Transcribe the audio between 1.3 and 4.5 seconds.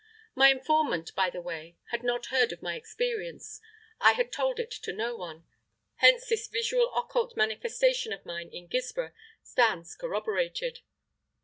way, had not heard of my experience; I had